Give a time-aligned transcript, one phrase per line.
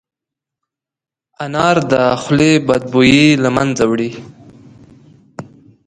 [1.43, 4.11] انار د خولې بد بوی له منځه وړي.